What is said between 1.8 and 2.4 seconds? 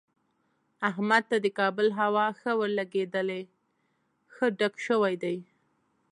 هوا